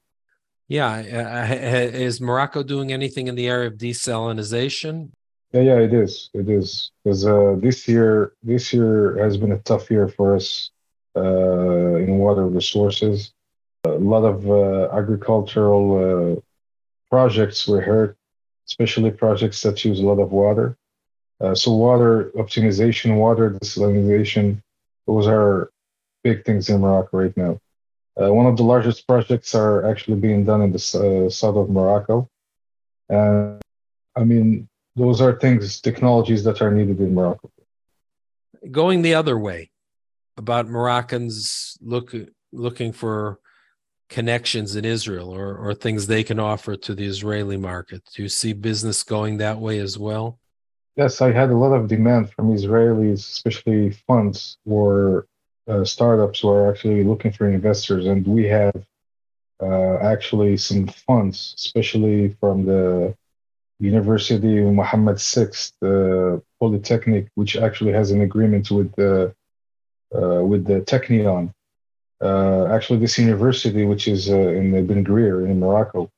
Yeah, 0.68 1.50
uh, 1.50 1.98
is 1.98 2.22
Morocco 2.22 2.62
doing 2.64 2.92
anything 2.94 3.28
in 3.28 3.36
the 3.36 3.48
area 3.48 3.68
of 3.68 3.78
desalination? 3.78 5.10
Yeah, 5.52 5.62
yeah, 5.62 5.80
it 5.80 5.94
is. 5.94 6.30
It 6.34 6.48
is 6.48 6.92
because 7.04 7.26
uh, 7.26 7.56
this 7.58 7.88
year, 7.88 8.34
this 8.44 8.72
year 8.72 9.18
has 9.18 9.36
been 9.36 9.52
a 9.52 9.58
tough 9.60 9.90
year 9.90 10.08
for 10.08 10.36
us 10.36 10.70
uh, 11.16 11.96
in 11.96 12.20
water 12.20 12.46
resources. 12.46 13.34
A 13.86 13.90
lot 13.90 14.26
of 14.26 14.48
uh, 14.48 14.96
agricultural 14.96 15.86
uh, 15.98 16.42
projects 17.10 17.68
were 17.68 17.82
hurt, 17.82 18.16
especially 18.68 19.10
projects 19.10 19.62
that 19.64 19.84
use 19.84 20.00
a 20.02 20.06
lot 20.06 20.20
of 20.20 20.32
water. 20.32 20.78
Uh, 21.42 21.56
so, 21.56 21.74
water 21.74 22.32
optimization, 22.36 23.18
water 23.18 23.50
desalination, 23.52 24.62
those 25.08 25.28
are 25.28 25.72
big 26.24 26.46
things 26.46 26.70
in 26.70 26.82
Morocco 26.82 27.18
right 27.18 27.36
now. 27.38 27.60
Uh, 28.20 28.34
one 28.34 28.46
of 28.46 28.58
the 28.58 28.64
largest 28.64 29.08
projects 29.08 29.56
are 29.56 29.90
actually 29.90 30.18
being 30.18 30.44
done 30.44 30.62
in 30.62 30.72
the 30.72 30.80
south 30.80 31.56
of 31.56 31.70
Morocco, 31.70 32.30
and 33.08 33.62
I 34.16 34.24
mean 34.24 34.68
those 34.96 35.22
are 35.22 35.40
things, 35.40 35.80
technologies 35.80 36.44
that 36.44 36.62
are 36.62 36.72
needed 36.72 37.00
in 37.00 37.14
Morocco. 37.14 37.50
Going 38.70 39.02
the 39.02 39.14
other 39.14 39.40
way, 39.40 39.72
about 40.38 40.68
Moroccans 40.68 41.78
look 41.82 42.14
looking 42.52 42.92
for 42.92 43.40
connections 44.10 44.76
in 44.76 44.86
Israel 44.86 45.30
or 45.30 45.56
or 45.56 45.74
things 45.74 46.08
they 46.08 46.24
can 46.24 46.40
offer 46.40 46.76
to 46.76 46.96
the 46.96 47.06
Israeli 47.06 47.58
market. 47.58 48.02
Do 48.14 48.24
you 48.24 48.30
see 48.30 48.54
business 48.54 49.04
going 49.04 49.38
that 49.38 49.60
way 49.60 49.80
as 49.80 49.98
well? 49.98 50.40
Yes, 51.00 51.22
I 51.22 51.32
had 51.32 51.50
a 51.50 51.56
lot 51.56 51.72
of 51.72 51.88
demand 51.88 52.30
from 52.34 52.54
Israelis, 52.54 53.20
especially 53.20 53.92
funds 54.06 54.58
or 54.66 55.28
uh, 55.66 55.86
startups 55.86 56.42
who 56.42 56.50
are 56.50 56.70
actually 56.70 57.06
looking 57.06 57.32
for 57.32 57.48
investors, 57.48 58.06
and 58.06 58.28
we 58.28 58.44
have 58.48 58.76
uh, 59.62 59.96
actually 60.14 60.58
some 60.58 60.88
funds, 60.88 61.54
especially 61.58 62.36
from 62.42 62.66
the 62.66 63.16
University 63.80 64.58
of 64.62 64.74
Muhammad 64.74 65.22
VI, 65.22 65.52
the 65.80 66.44
Polytechnic, 66.60 67.30
which 67.36 67.56
actually 67.56 67.94
has 67.94 68.12
an 68.12 68.20
agreement 68.20 68.70
with 68.70 68.94
the 68.98 69.34
uh, 70.14 70.44
with 70.52 70.66
the 70.66 70.82
Technion. 70.82 71.54
Uh, 72.20 72.66
actually, 72.76 73.00
this 73.00 73.18
university, 73.18 73.86
which 73.86 74.06
is 74.10 74.30
uh, 74.30 74.36
in 74.60 74.86
Ben 74.86 75.06
Guerir 75.06 75.46
in 75.50 75.62
Morocco, 75.62 76.12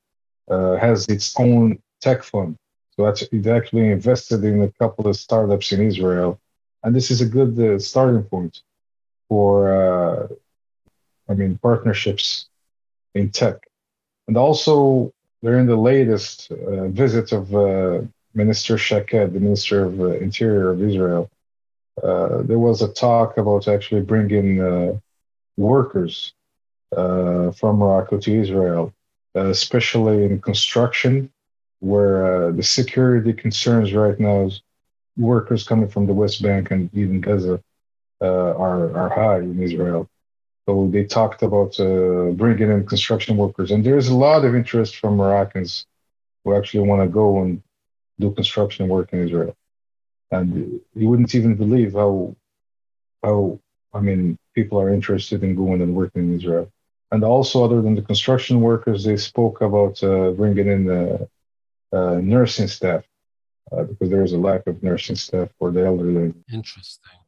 has 0.48 1.06
its 1.06 1.38
own 1.38 1.78
tech 2.00 2.24
fund. 2.24 2.56
So 2.96 3.04
that's 3.06 3.22
it 3.22 3.46
actually 3.46 3.88
invested 3.88 4.44
in 4.44 4.62
a 4.62 4.70
couple 4.72 5.08
of 5.08 5.16
startups 5.16 5.72
in 5.72 5.80
Israel, 5.80 6.38
and 6.82 6.94
this 6.94 7.10
is 7.10 7.20
a 7.22 7.26
good 7.26 7.58
uh, 7.58 7.78
starting 7.78 8.22
point 8.24 8.60
for, 9.28 9.72
uh, 9.72 10.28
I 11.28 11.34
mean, 11.34 11.58
partnerships 11.62 12.48
in 13.14 13.30
tech. 13.30 13.56
And 14.28 14.36
also, 14.36 15.12
during 15.42 15.66
the 15.66 15.76
latest 15.76 16.52
uh, 16.52 16.88
visit 16.88 17.32
of 17.32 17.54
uh, 17.54 18.02
Minister 18.34 18.76
Shaked, 18.76 19.32
the 19.32 19.40
Minister 19.40 19.86
of 19.86 19.98
uh, 20.00 20.06
Interior 20.18 20.70
of 20.70 20.82
Israel, 20.82 21.30
uh, 22.02 22.42
there 22.42 22.58
was 22.58 22.82
a 22.82 22.92
talk 22.92 23.38
about 23.38 23.68
actually 23.68 24.02
bringing 24.02 25.00
workers 25.56 26.34
from 26.90 27.76
Morocco 27.78 28.18
to 28.18 28.40
Israel, 28.40 28.92
especially 29.34 30.24
in 30.24 30.40
construction, 30.40 31.31
where 31.82 32.52
the 32.52 32.62
security 32.62 33.32
concerns 33.32 33.92
right 33.92 34.18
now 34.20 34.46
is 34.46 34.62
workers 35.16 35.66
coming 35.66 35.88
from 35.88 36.06
the 36.06 36.12
West 36.14 36.40
Bank 36.40 36.70
and 36.70 36.88
even 36.94 37.20
Gaza 37.20 37.60
are, 38.20 38.96
are 38.96 39.08
high 39.08 39.38
in 39.38 39.60
Israel. 39.60 40.08
So 40.66 40.88
they 40.92 41.04
talked 41.04 41.42
about 41.42 41.78
uh, 41.80 42.30
bringing 42.42 42.70
in 42.70 42.86
construction 42.86 43.36
workers, 43.36 43.72
and 43.72 43.84
there's 43.84 44.08
a 44.08 44.14
lot 44.14 44.44
of 44.44 44.54
interest 44.54 44.96
from 44.96 45.16
Moroccans 45.16 45.86
who 46.44 46.54
actually 46.54 46.86
want 46.86 47.02
to 47.02 47.08
go 47.08 47.42
and 47.42 47.60
do 48.20 48.30
construction 48.30 48.86
work 48.86 49.12
in 49.12 49.26
Israel. 49.26 49.56
And 50.30 50.80
you 50.94 51.08
wouldn't 51.08 51.34
even 51.34 51.56
believe 51.56 51.94
how, 51.94 52.36
how 53.24 53.58
I 53.92 54.00
mean, 54.00 54.38
people 54.54 54.80
are 54.80 54.94
interested 54.94 55.42
in 55.42 55.56
going 55.56 55.82
and 55.82 55.96
working 55.96 56.22
in 56.22 56.36
Israel. 56.36 56.70
And 57.10 57.24
also, 57.24 57.64
other 57.64 57.82
than 57.82 57.96
the 57.96 58.02
construction 58.02 58.60
workers, 58.60 59.02
they 59.02 59.16
spoke 59.16 59.60
about 59.60 60.02
uh, 60.04 60.30
bringing 60.30 60.68
in 60.68 60.84
the 60.84 61.28
uh, 61.92 62.20
nursing 62.22 62.68
staff 62.68 63.04
uh, 63.70 63.84
because 63.84 64.10
there 64.10 64.22
is 64.22 64.32
a 64.32 64.38
lack 64.38 64.66
of 64.66 64.82
nursing 64.82 65.16
staff 65.16 65.48
for 65.58 65.70
the 65.70 65.84
elderly. 65.84 66.34
Interesting. 66.52 67.18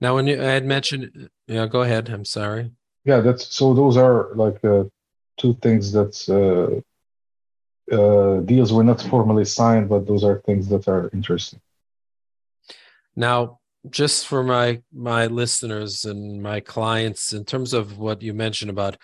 Now, 0.00 0.14
when 0.14 0.26
you 0.26 0.40
I 0.40 0.46
had 0.46 0.66
mentioned, 0.66 1.30
yeah, 1.46 1.66
go 1.66 1.82
ahead. 1.82 2.08
I'm 2.10 2.24
sorry. 2.24 2.72
Yeah, 3.04 3.20
that's 3.20 3.54
so. 3.54 3.72
Those 3.72 3.96
are 3.96 4.34
like 4.34 4.62
uh, 4.64 4.84
two 5.38 5.54
things 5.62 5.92
that 5.92 6.14
uh, 6.28 7.94
uh, 7.94 8.40
deals 8.40 8.72
were 8.72 8.84
not 8.84 9.00
formally 9.00 9.44
signed, 9.44 9.88
but 9.88 10.06
those 10.06 10.24
are 10.24 10.42
things 10.44 10.68
that 10.68 10.88
are 10.88 11.08
interesting. 11.12 11.60
Now, 13.14 13.60
just 13.88 14.26
for 14.26 14.42
my 14.42 14.82
my 14.92 15.26
listeners 15.26 16.04
and 16.04 16.42
my 16.42 16.60
clients, 16.60 17.32
in 17.32 17.44
terms 17.44 17.72
of 17.72 17.98
what 17.98 18.22
you 18.22 18.34
mentioned 18.34 18.70
about 18.70 18.96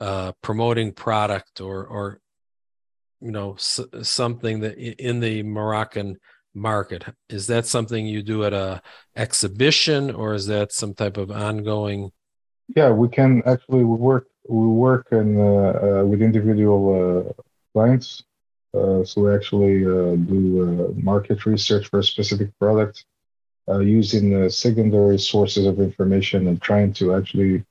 uh, 0.00 0.32
promoting 0.42 0.92
product 0.92 1.60
or 1.60 1.86
or 1.86 2.20
you 3.20 3.30
know 3.30 3.54
s- 3.54 3.80
something 4.02 4.60
that 4.60 4.76
in 4.78 5.20
the 5.20 5.42
Moroccan 5.42 6.16
market. 6.54 7.04
Is 7.28 7.46
that 7.48 7.66
something 7.66 8.06
you 8.06 8.22
do 8.22 8.44
at 8.44 8.52
a 8.52 8.80
exhibition 9.14 10.10
or 10.10 10.34
is 10.34 10.46
that 10.46 10.72
some 10.72 10.94
type 10.94 11.16
of 11.16 11.30
ongoing? 11.30 12.10
Yeah 12.74 12.90
we 12.90 13.08
can 13.08 13.42
actually 13.46 13.84
we 13.84 13.96
work 13.96 14.26
we 14.48 14.66
work 14.66 15.08
in, 15.12 15.38
uh, 15.38 15.42
uh, 15.44 16.04
with 16.04 16.22
individual 16.22 16.82
uh, 16.94 17.42
clients 17.72 18.22
uh, 18.74 19.04
so 19.04 19.22
we 19.22 19.34
actually 19.34 19.84
uh, 19.84 20.16
do 20.16 20.40
uh, 20.62 21.00
market 21.00 21.46
research 21.46 21.88
for 21.88 21.98
a 22.00 22.04
specific 22.04 22.50
product 22.58 23.04
using 23.80 24.30
the 24.30 24.48
secondary 24.48 25.18
sources 25.18 25.66
of 25.66 25.80
information 25.80 26.46
and 26.46 26.62
trying 26.62 26.92
to 26.92 27.14
actually 27.16 27.64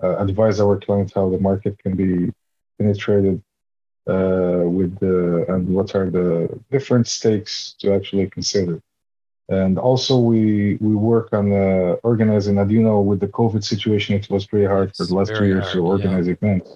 advise 0.00 0.60
our 0.60 0.78
clients 0.78 1.14
how 1.14 1.30
the 1.30 1.38
market 1.38 1.78
can 1.78 1.96
be 1.96 2.30
penetrated 2.78 3.42
with 4.08 4.98
the 4.98 5.44
and 5.48 5.68
what 5.68 5.94
are 5.94 6.10
the 6.10 6.58
different 6.70 7.06
stakes 7.06 7.74
to 7.80 7.94
actually 7.94 8.28
consider. 8.30 8.80
And 9.48 9.78
also, 9.78 10.18
we 10.18 10.76
we 10.80 10.94
work 10.94 11.32
on 11.32 11.52
uh, 11.52 11.96
organizing. 12.02 12.58
As 12.58 12.70
you 12.70 12.82
know, 12.82 13.00
with 13.00 13.20
the 13.20 13.28
COVID 13.28 13.64
situation, 13.64 14.14
it 14.14 14.28
was 14.28 14.46
pretty 14.46 14.66
hard 14.66 14.94
for 14.94 15.06
the 15.06 15.14
last 15.14 15.34
two 15.34 15.46
years 15.46 15.64
hard, 15.64 15.74
to 15.74 15.86
organize 15.86 16.26
yeah. 16.26 16.34
events. 16.34 16.70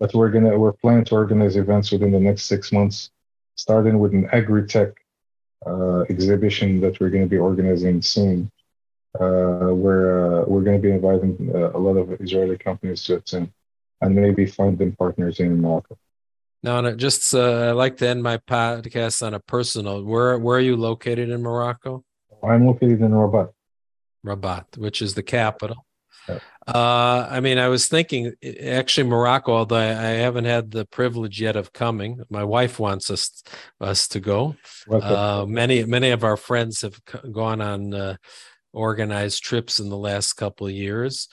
But 0.00 0.14
we're 0.14 0.30
gonna 0.30 0.58
we're 0.58 0.72
planning 0.72 1.04
to 1.06 1.14
organize 1.14 1.56
events 1.56 1.92
within 1.92 2.12
the 2.12 2.20
next 2.20 2.44
six 2.44 2.72
months, 2.72 3.10
starting 3.54 3.98
with 3.98 4.12
an 4.14 4.28
agri-tech 4.32 4.92
uh, 5.66 6.00
exhibition 6.08 6.80
that 6.80 6.98
we're 7.00 7.10
going 7.10 7.24
to 7.24 7.28
be 7.28 7.38
organizing 7.38 8.00
soon, 8.00 8.50
uh, 9.20 9.68
where 9.82 10.40
uh, 10.40 10.44
we're 10.46 10.62
going 10.62 10.80
to 10.80 10.82
be 10.82 10.92
inviting 10.92 11.50
uh, 11.54 11.70
a 11.72 11.78
lot 11.78 11.96
of 11.96 12.18
Israeli 12.20 12.56
companies 12.56 13.04
to 13.04 13.16
attend, 13.16 13.52
and 14.00 14.14
maybe 14.14 14.46
find 14.46 14.78
them 14.78 14.92
partners 14.92 15.40
in 15.40 15.60
Morocco. 15.60 15.98
Now, 16.62 16.78
and 16.78 16.98
just 16.98 17.34
uh, 17.34 17.68
I 17.68 17.72
like 17.72 17.96
to 17.98 18.08
end 18.08 18.22
my 18.22 18.38
podcast 18.38 19.24
on 19.24 19.34
a 19.34 19.40
personal. 19.40 20.02
Where 20.02 20.38
where 20.38 20.58
are 20.58 20.60
you 20.60 20.76
located 20.76 21.30
in 21.30 21.42
Morocco? 21.42 22.04
I'm 22.42 22.66
located 22.66 23.00
in 23.00 23.12
Rabat. 23.12 23.50
Rabat, 24.24 24.76
which 24.76 25.02
is 25.02 25.14
the 25.14 25.22
capital. 25.22 25.86
Yeah. 26.28 26.38
Uh, 26.66 27.28
I 27.30 27.38
mean, 27.38 27.58
I 27.58 27.68
was 27.68 27.86
thinking 27.86 28.32
actually 28.60 29.08
Morocco, 29.08 29.52
although 29.52 29.76
I, 29.76 29.90
I, 29.90 30.12
haven't 30.18 30.46
had 30.46 30.72
the 30.72 30.84
privilege 30.84 31.40
yet 31.40 31.54
of 31.54 31.72
coming. 31.72 32.20
My 32.28 32.42
wife 32.42 32.80
wants 32.80 33.08
us 33.08 33.44
us 33.80 34.08
to 34.08 34.18
go. 34.18 34.56
Uh, 34.90 35.46
many 35.48 35.84
many 35.84 36.10
of 36.10 36.24
our 36.24 36.36
friends 36.36 36.82
have 36.82 37.00
gone 37.30 37.60
on 37.60 37.94
uh, 37.94 38.16
organized 38.72 39.44
trips 39.44 39.78
in 39.78 39.88
the 39.88 39.96
last 39.96 40.32
couple 40.32 40.66
of 40.66 40.72
years. 40.72 41.28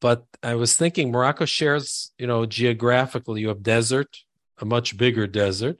But 0.00 0.24
I 0.42 0.54
was 0.54 0.76
thinking 0.76 1.10
Morocco 1.10 1.44
shares, 1.44 2.12
you 2.18 2.26
know, 2.26 2.46
geographically, 2.46 3.40
you 3.40 3.48
have 3.48 3.62
desert, 3.62 4.18
a 4.60 4.64
much 4.64 4.96
bigger 4.96 5.26
desert. 5.26 5.78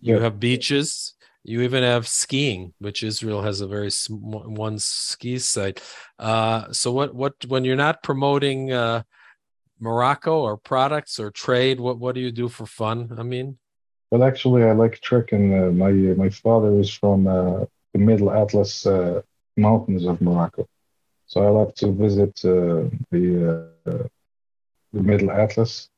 You 0.00 0.16
yeah. 0.16 0.22
have 0.22 0.40
beaches. 0.40 1.14
You 1.44 1.62
even 1.62 1.82
have 1.82 2.06
skiing, 2.06 2.72
which 2.78 3.02
Israel 3.02 3.42
has 3.42 3.60
a 3.60 3.66
very 3.66 3.90
small, 3.90 4.42
one 4.42 4.78
ski 4.78 5.38
site. 5.38 5.82
Uh, 6.18 6.72
so 6.72 6.92
what 6.92 7.14
what 7.14 7.34
when 7.46 7.64
you're 7.64 7.76
not 7.76 8.02
promoting 8.02 8.72
uh, 8.72 9.02
Morocco 9.80 10.40
or 10.40 10.56
products 10.56 11.18
or 11.18 11.30
trade, 11.30 11.80
what 11.80 11.98
what 11.98 12.14
do 12.14 12.20
you 12.20 12.30
do 12.30 12.48
for 12.48 12.64
fun? 12.66 13.16
I 13.18 13.24
mean, 13.24 13.58
well, 14.12 14.22
actually, 14.22 14.62
I 14.62 14.72
like 14.72 15.00
trekking. 15.00 15.44
Uh, 15.52 15.70
my 15.72 15.90
my 15.90 16.30
father 16.30 16.78
is 16.78 16.90
from 16.90 17.26
uh, 17.26 17.64
the 17.92 17.98
Middle 17.98 18.30
Atlas 18.30 18.86
uh, 18.86 19.22
mountains 19.56 20.04
of 20.04 20.20
Morocco, 20.20 20.68
so 21.26 21.42
I 21.44 21.48
like 21.48 21.74
to 21.76 21.90
visit 21.90 22.44
uh, 22.44 22.88
the 23.10 24.08
the 24.92 25.02
Middle 25.02 25.30
Atlas 25.30 25.88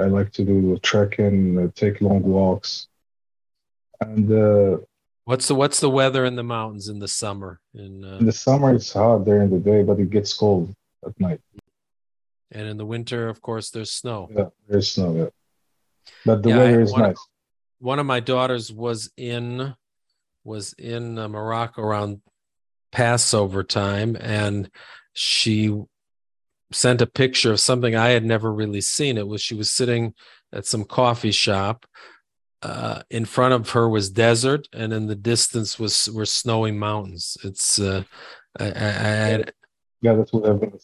I 0.00 0.06
like 0.06 0.32
to 0.32 0.44
do 0.44 0.78
trekking, 0.82 1.58
uh, 1.58 1.68
take 1.74 2.00
long 2.00 2.22
walks, 2.22 2.88
and 4.00 4.30
uh, 4.32 4.78
what's 5.24 5.48
the 5.48 5.54
what's 5.54 5.80
the 5.80 5.90
weather 5.90 6.24
in 6.24 6.36
the 6.36 6.42
mountains 6.42 6.88
in 6.88 6.98
the 6.98 7.08
summer? 7.08 7.60
In, 7.74 8.04
uh, 8.04 8.18
in 8.18 8.26
the 8.26 8.32
summer, 8.32 8.74
it's 8.74 8.92
hot 8.92 9.24
during 9.24 9.50
the 9.50 9.58
day, 9.58 9.82
but 9.82 9.98
it 10.00 10.10
gets 10.10 10.32
cold 10.32 10.74
at 11.06 11.18
night. 11.20 11.40
And 12.50 12.66
in 12.66 12.76
the 12.76 12.86
winter, 12.86 13.28
of 13.28 13.40
course, 13.40 13.70
there's 13.70 13.92
snow. 13.92 14.28
Yeah, 14.34 14.46
there's 14.68 14.90
snow. 14.90 15.14
Yeah, 15.14 15.28
but 16.24 16.42
the 16.42 16.48
yeah, 16.48 16.58
weather 16.58 16.80
is 16.80 16.92
one 16.92 17.02
nice. 17.02 17.10
Of, 17.12 17.18
one 17.78 17.98
of 17.98 18.06
my 18.06 18.20
daughters 18.20 18.72
was 18.72 19.10
in 19.16 19.74
was 20.44 20.72
in 20.74 21.18
uh, 21.18 21.28
Morocco 21.28 21.82
around 21.82 22.20
Passover 22.92 23.62
time, 23.62 24.16
and 24.18 24.70
she 25.12 25.74
sent 26.72 27.02
a 27.02 27.06
picture 27.06 27.52
of 27.52 27.60
something 27.60 27.94
I 27.94 28.10
had 28.10 28.24
never 28.24 28.52
really 28.52 28.80
seen. 28.80 29.18
It 29.18 29.26
was 29.26 29.42
she 29.42 29.54
was 29.54 29.70
sitting 29.70 30.14
at 30.52 30.66
some 30.66 30.84
coffee 30.84 31.32
shop. 31.32 31.86
Uh, 32.62 33.00
in 33.08 33.24
front 33.24 33.54
of 33.54 33.70
her 33.70 33.88
was 33.88 34.10
desert, 34.10 34.68
and 34.74 34.92
in 34.92 35.06
the 35.06 35.16
distance 35.16 35.78
was 35.78 36.10
were 36.10 36.26
snowy 36.26 36.70
mountains. 36.70 37.38
It's 37.42 37.80
uh, 37.80 38.02
I, 38.58 38.64
I, 38.66 38.88
I 39.34 39.44
yeah, 40.02 40.14
that's 40.14 40.32
what 40.32 40.46
I've 40.46 40.60
been. 40.60 40.78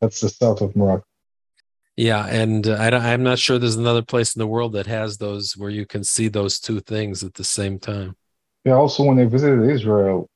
That's 0.00 0.20
the 0.20 0.28
south 0.28 0.60
of 0.60 0.76
Morocco. 0.76 1.04
Yeah, 1.96 2.26
and 2.26 2.68
uh, 2.68 2.74
I 2.74 3.12
am 3.12 3.24
not 3.24 3.38
sure 3.38 3.58
there's 3.58 3.76
another 3.76 4.02
place 4.02 4.36
in 4.36 4.40
the 4.40 4.46
world 4.46 4.74
that 4.74 4.86
has 4.86 5.18
those 5.18 5.56
where 5.56 5.70
you 5.70 5.84
can 5.84 6.04
see 6.04 6.28
those 6.28 6.60
two 6.60 6.80
things 6.80 7.24
at 7.24 7.34
the 7.34 7.44
same 7.44 7.78
time. 7.78 8.14
Yeah. 8.64 8.74
Also, 8.74 9.02
when 9.02 9.18
I 9.18 9.24
visited 9.24 9.68
Israel, 9.68 10.28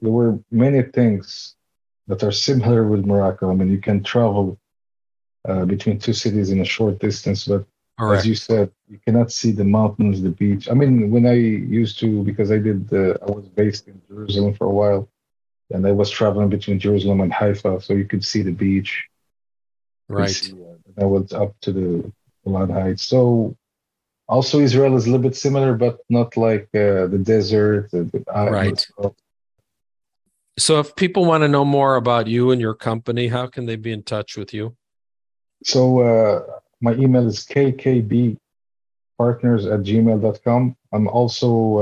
there 0.00 0.12
were 0.12 0.38
many 0.50 0.82
things 0.82 1.53
that 2.06 2.22
are 2.22 2.32
similar 2.32 2.84
with 2.84 3.06
Morocco. 3.06 3.50
I 3.50 3.54
mean, 3.54 3.70
you 3.70 3.80
can 3.80 4.02
travel 4.02 4.58
uh, 5.48 5.64
between 5.64 5.98
two 5.98 6.12
cities 6.12 6.50
in 6.50 6.60
a 6.60 6.64
short 6.64 6.98
distance, 6.98 7.46
but 7.46 7.64
Correct. 7.98 8.20
as 8.20 8.26
you 8.26 8.34
said, 8.34 8.70
you 8.88 8.98
cannot 9.06 9.30
see 9.30 9.52
the 9.52 9.64
mountains, 9.64 10.20
the 10.20 10.30
beach. 10.30 10.68
I 10.70 10.74
mean, 10.74 11.10
when 11.10 11.26
I 11.26 11.34
used 11.34 11.98
to, 12.00 12.22
because 12.24 12.50
I 12.50 12.58
did, 12.58 12.92
uh, 12.92 13.14
I 13.22 13.30
was 13.30 13.46
based 13.48 13.88
in 13.88 14.00
Jerusalem 14.08 14.54
for 14.54 14.66
a 14.66 14.70
while, 14.70 15.08
and 15.70 15.86
I 15.86 15.92
was 15.92 16.10
traveling 16.10 16.48
between 16.48 16.78
Jerusalem 16.78 17.20
and 17.20 17.32
Haifa, 17.32 17.80
so 17.80 17.94
you 17.94 18.04
could 18.04 18.24
see 18.24 18.42
the 18.42 18.52
beach. 18.52 19.04
Right. 20.08 20.30
See, 20.30 20.52
uh, 20.52 21.02
I 21.02 21.04
was 21.04 21.32
up 21.32 21.54
to 21.62 21.72
the 21.72 22.12
Golan 22.44 22.70
Heights. 22.70 23.06
So 23.06 23.56
also 24.28 24.60
Israel 24.60 24.96
is 24.96 25.06
a 25.06 25.10
little 25.10 25.22
bit 25.22 25.36
similar, 25.36 25.74
but 25.74 25.98
not 26.08 26.36
like 26.36 26.68
uh, 26.74 27.06
the 27.06 27.20
desert. 27.22 27.90
The, 27.90 28.04
the 28.04 28.24
right. 28.28 28.86
So, 28.96 29.14
if 30.78 30.94
people 30.94 31.24
want 31.24 31.42
to 31.42 31.48
know 31.48 31.64
more 31.64 31.96
about 31.96 32.26
you 32.26 32.50
and 32.52 32.60
your 32.60 32.74
company, 32.74 33.28
how 33.28 33.46
can 33.46 33.66
they 33.66 33.76
be 33.76 33.92
in 33.92 34.02
touch 34.02 34.36
with 34.36 34.54
you? 34.54 34.76
So, 35.64 36.00
uh, 36.00 36.60
my 36.80 36.94
email 36.94 37.26
is 37.26 37.40
kkbpartners 37.40 38.36
at 39.18 39.80
gmail.com. 39.82 40.76
I'm 40.92 41.08
also 41.08 41.78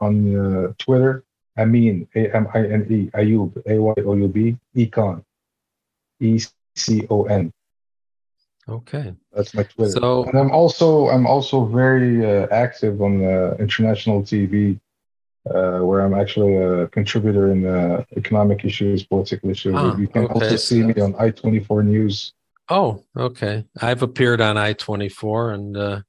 uh, 0.00 0.04
on 0.04 0.14
uh, 0.34 0.72
Twitter, 0.78 1.24
Amine, 1.58 2.06
A 2.14 2.34
M 2.34 2.48
I 2.54 2.58
N 2.60 2.86
E, 2.88 3.10
Ayoub, 3.10 3.62
A 3.66 3.78
Y 3.78 3.94
O 4.06 4.14
U 4.14 4.28
B, 4.28 4.56
Econ, 4.74 5.22
E 6.20 6.40
C 6.74 7.06
O 7.10 7.24
N. 7.24 7.52
Okay, 8.68 9.14
that's 9.32 9.54
my 9.54 9.62
Twitter. 9.62 9.92
So, 9.92 10.24
and 10.24 10.38
I'm 10.38 10.50
also 10.50 11.08
I'm 11.08 11.26
also 11.26 11.64
very 11.66 12.24
uh, 12.24 12.46
active 12.50 13.02
on 13.02 13.24
uh, 13.24 13.56
international 13.58 14.22
TV 14.22 14.80
uh, 15.54 15.78
where 15.80 16.00
I'm 16.00 16.14
actually 16.14 16.56
a 16.56 16.88
contributor 16.88 17.52
in 17.52 17.66
uh, 17.66 18.04
economic 18.16 18.64
issues, 18.64 19.04
political 19.04 19.50
issues. 19.50 19.74
Ah, 19.76 19.96
you 19.96 20.08
can 20.08 20.24
okay. 20.24 20.34
also 20.34 20.56
see 20.56 20.82
me 20.82 21.00
on 21.00 21.12
I24 21.14 21.84
News. 21.84 22.32
Oh, 22.68 23.04
okay. 23.16 23.64
I've 23.80 24.02
appeared 24.02 24.40
on 24.40 24.56
I24, 24.56 25.54
and 25.54 25.76
uh, 25.76 26.00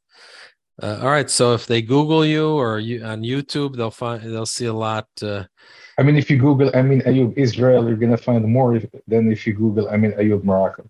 uh, 0.82 1.00
all 1.02 1.10
right. 1.10 1.30
So 1.30 1.54
if 1.54 1.68
they 1.68 1.82
Google 1.82 2.26
you 2.26 2.50
or 2.50 2.80
you 2.80 3.04
on 3.04 3.22
YouTube, 3.22 3.76
they'll 3.76 3.92
find 3.92 4.24
they'll 4.24 4.46
see 4.46 4.66
a 4.66 4.74
lot. 4.74 5.08
Uh, 5.22 5.44
I 6.00 6.04
mean, 6.04 6.18
if 6.18 6.30
you 6.30 6.38
Google, 6.38 6.70
Amine 6.74 7.02
Ayoub 7.02 7.38
Israel, 7.38 7.88
you're 7.88 7.98
gonna 7.98 8.18
find 8.18 8.44
more 8.46 8.76
if, 8.76 8.86
than 9.08 9.32
if 9.32 9.46
you 9.46 9.54
Google, 9.54 9.88
Amine 9.88 10.14
Ayoub 10.14 10.44
Morocco. 10.44 10.90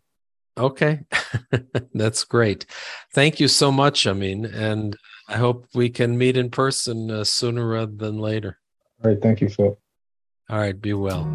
Okay, 0.57 1.01
that's 1.93 2.23
great. 2.23 2.65
Thank 3.13 3.39
you 3.39 3.47
so 3.47 3.71
much. 3.71 4.07
I 4.07 4.13
mean, 4.13 4.45
and 4.45 4.97
I 5.27 5.37
hope 5.37 5.67
we 5.73 5.89
can 5.89 6.17
meet 6.17 6.37
in 6.37 6.49
person 6.49 7.11
uh, 7.11 7.23
sooner 7.23 7.67
rather 7.67 7.91
than 7.91 8.17
later. 8.17 8.57
All 9.03 9.11
right. 9.11 9.21
Thank 9.21 9.41
you, 9.41 9.49
Phil. 9.49 9.77
All 10.49 10.57
right. 10.57 10.79
Be 10.79 10.93
well. 10.93 11.27